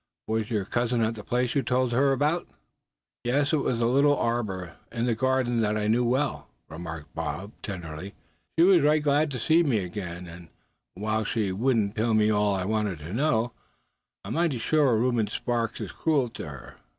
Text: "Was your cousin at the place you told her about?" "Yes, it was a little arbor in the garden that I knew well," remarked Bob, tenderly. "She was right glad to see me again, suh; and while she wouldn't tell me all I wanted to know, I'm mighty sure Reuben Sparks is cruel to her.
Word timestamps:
"Was 0.25 0.49
your 0.49 0.65
cousin 0.65 1.01
at 1.03 1.13
the 1.13 1.23
place 1.23 1.53
you 1.53 1.61
told 1.61 1.91
her 1.91 2.11
about?" 2.11 2.47
"Yes, 3.23 3.53
it 3.53 3.57
was 3.57 3.81
a 3.81 3.85
little 3.85 4.17
arbor 4.17 4.73
in 4.91 5.05
the 5.05 5.13
garden 5.13 5.61
that 5.61 5.77
I 5.77 5.85
knew 5.85 6.03
well," 6.03 6.47
remarked 6.69 7.13
Bob, 7.13 7.51
tenderly. 7.61 8.15
"She 8.57 8.63
was 8.65 8.81
right 8.81 9.03
glad 9.03 9.29
to 9.29 9.37
see 9.37 9.61
me 9.61 9.77
again, 9.83 10.25
suh; 10.25 10.31
and 10.31 10.47
while 10.95 11.23
she 11.23 11.51
wouldn't 11.51 11.95
tell 11.95 12.15
me 12.15 12.31
all 12.31 12.55
I 12.55 12.65
wanted 12.65 12.97
to 12.97 13.13
know, 13.13 13.51
I'm 14.25 14.33
mighty 14.33 14.57
sure 14.57 14.97
Reuben 14.97 15.27
Sparks 15.27 15.79
is 15.79 15.91
cruel 15.91 16.29
to 16.29 16.49
her. 16.49 16.77